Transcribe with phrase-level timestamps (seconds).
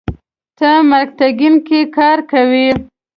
[0.57, 2.69] ته مارکیټینګ کې کار کوې.